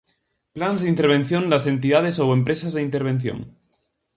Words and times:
Plans 0.57 0.79
de 0.83 0.87
intervención 0.93 1.43
das 1.51 1.63
entidades 1.73 2.15
ou 2.23 2.27
empresas 2.39 2.73
de 2.73 2.81
intervención. 2.87 3.39